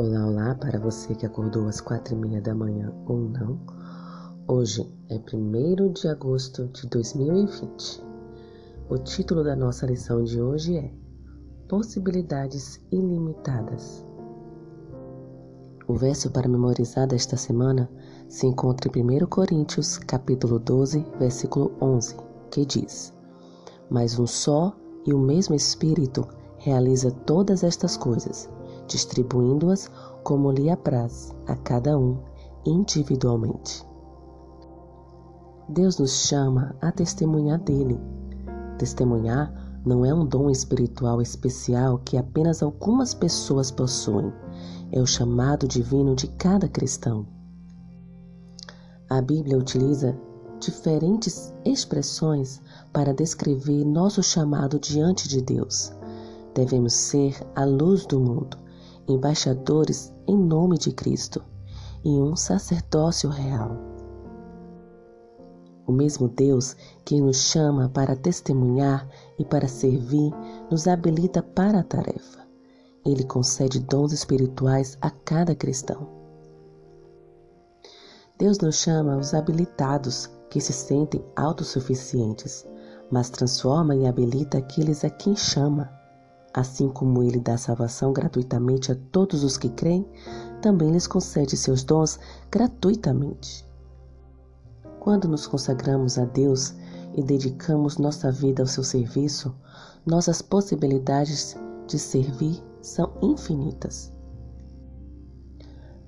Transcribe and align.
Olá, 0.00 0.28
olá 0.28 0.54
para 0.54 0.78
você 0.78 1.12
que 1.12 1.26
acordou 1.26 1.66
às 1.66 1.80
quatro 1.80 2.14
e 2.14 2.16
meia 2.16 2.40
da 2.40 2.54
manhã 2.54 2.94
ou 3.04 3.18
não. 3.18 3.58
Hoje 4.46 4.88
é 5.10 5.16
1 5.16 5.92
de 5.92 6.06
agosto 6.06 6.68
de 6.68 6.86
2020. 6.86 8.00
O 8.88 8.96
título 8.98 9.42
da 9.42 9.56
nossa 9.56 9.86
lição 9.86 10.22
de 10.22 10.40
hoje 10.40 10.76
é 10.76 10.92
Possibilidades 11.68 12.80
Ilimitadas. 12.92 14.06
O 15.88 15.94
verso 15.94 16.30
para 16.30 16.46
memorizar 16.46 17.08
desta 17.08 17.36
semana 17.36 17.90
se 18.28 18.46
encontra 18.46 18.88
em 18.96 19.02
1 19.02 19.26
Coríntios, 19.26 19.98
capítulo 19.98 20.60
12, 20.60 21.04
versículo 21.18 21.72
11, 21.82 22.14
que 22.52 22.64
diz: 22.64 23.12
Mas 23.90 24.16
um 24.16 24.28
só 24.28 24.76
e 25.04 25.12
o 25.12 25.18
mesmo 25.18 25.56
Espírito 25.56 26.24
realiza 26.56 27.10
todas 27.10 27.64
estas 27.64 27.96
coisas 27.96 28.48
distribuindo-as 28.88 29.88
como 30.24 30.50
lhe 30.50 30.68
apraz 30.70 31.34
a 31.46 31.54
cada 31.54 31.96
um 31.96 32.18
individualmente. 32.66 33.86
Deus 35.68 35.98
nos 35.98 36.26
chama 36.26 36.74
a 36.80 36.90
testemunhar 36.90 37.60
dele. 37.60 38.00
Testemunhar 38.78 39.52
não 39.84 40.04
é 40.04 40.12
um 40.12 40.26
dom 40.26 40.50
espiritual 40.50 41.20
especial 41.22 41.98
que 42.04 42.16
apenas 42.16 42.62
algumas 42.62 43.14
pessoas 43.14 43.70
possuem, 43.70 44.32
é 44.90 45.00
o 45.00 45.06
chamado 45.06 45.68
divino 45.68 46.14
de 46.14 46.26
cada 46.28 46.68
cristão. 46.68 47.26
A 49.10 49.20
Bíblia 49.20 49.56
utiliza 49.56 50.18
diferentes 50.60 51.54
expressões 51.64 52.60
para 52.92 53.14
descrever 53.14 53.84
nosso 53.84 54.22
chamado 54.22 54.78
diante 54.78 55.28
de 55.28 55.40
Deus. 55.40 55.92
Devemos 56.54 56.92
ser 56.92 57.36
a 57.54 57.64
luz 57.64 58.04
do 58.06 58.18
mundo, 58.18 58.56
embaixadores 59.08 60.12
em 60.26 60.36
nome 60.36 60.76
de 60.78 60.92
Cristo 60.92 61.42
e 62.04 62.10
um 62.10 62.36
sacerdócio 62.36 63.30
real. 63.30 63.76
O 65.86 65.92
mesmo 65.92 66.28
Deus 66.28 66.76
que 67.04 67.18
nos 67.20 67.38
chama 67.38 67.88
para 67.88 68.14
testemunhar 68.14 69.08
e 69.38 69.44
para 69.44 69.66
servir 69.66 70.32
nos 70.70 70.86
habilita 70.86 71.42
para 71.42 71.80
a 71.80 71.82
tarefa. 71.82 72.46
Ele 73.06 73.24
concede 73.24 73.80
dons 73.80 74.12
espirituais 74.12 74.98
a 75.00 75.10
cada 75.10 75.54
cristão. 75.54 76.06
Deus 78.38 78.58
nos 78.58 78.76
chama 78.76 79.16
os 79.16 79.32
habilitados 79.32 80.28
que 80.50 80.60
se 80.60 80.72
sentem 80.72 81.24
autossuficientes, 81.34 82.66
mas 83.10 83.30
transforma 83.30 83.96
e 83.96 84.06
habilita 84.06 84.58
aqueles 84.58 85.04
a 85.04 85.10
quem 85.10 85.34
chama. 85.34 85.97
Assim 86.58 86.88
como 86.88 87.22
ele 87.22 87.38
dá 87.38 87.56
salvação 87.56 88.12
gratuitamente 88.12 88.90
a 88.90 88.96
todos 89.12 89.44
os 89.44 89.56
que 89.56 89.68
creem, 89.68 90.04
também 90.60 90.90
lhes 90.90 91.06
concede 91.06 91.56
seus 91.56 91.84
dons 91.84 92.18
gratuitamente. 92.50 93.64
Quando 94.98 95.28
nos 95.28 95.46
consagramos 95.46 96.18
a 96.18 96.24
Deus 96.24 96.74
e 97.14 97.22
dedicamos 97.22 97.96
nossa 97.96 98.32
vida 98.32 98.60
ao 98.60 98.66
seu 98.66 98.82
serviço, 98.82 99.54
nossas 100.04 100.42
possibilidades 100.42 101.56
de 101.86 101.96
servir 101.96 102.60
são 102.82 103.12
infinitas. 103.22 104.12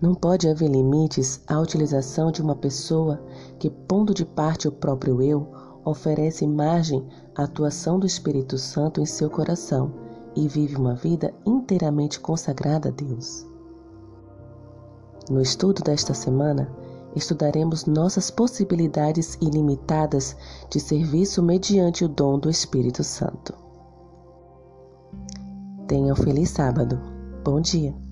Não 0.00 0.16
pode 0.16 0.48
haver 0.48 0.68
limites 0.68 1.42
à 1.46 1.60
utilização 1.60 2.32
de 2.32 2.42
uma 2.42 2.56
pessoa 2.56 3.22
que, 3.60 3.70
pondo 3.70 4.12
de 4.12 4.24
parte 4.24 4.66
o 4.66 4.72
próprio 4.72 5.22
eu, 5.22 5.48
oferece 5.84 6.44
margem 6.44 7.06
à 7.36 7.44
atuação 7.44 8.00
do 8.00 8.06
Espírito 8.06 8.58
Santo 8.58 9.00
em 9.00 9.06
seu 9.06 9.30
coração 9.30 10.09
e 10.36 10.48
vive 10.48 10.76
uma 10.76 10.94
vida 10.94 11.32
inteiramente 11.46 12.20
consagrada 12.20 12.88
a 12.88 12.92
Deus. 12.92 13.46
No 15.28 15.40
estudo 15.40 15.82
desta 15.82 16.14
semana, 16.14 16.70
estudaremos 17.14 17.86
nossas 17.86 18.30
possibilidades 18.30 19.36
ilimitadas 19.40 20.36
de 20.68 20.80
serviço 20.80 21.42
mediante 21.42 22.04
o 22.04 22.08
dom 22.08 22.38
do 22.38 22.50
Espírito 22.50 23.04
Santo. 23.04 23.54
Tenha 25.86 26.12
um 26.12 26.16
feliz 26.16 26.50
sábado. 26.50 27.00
Bom 27.44 27.60
dia! 27.60 28.09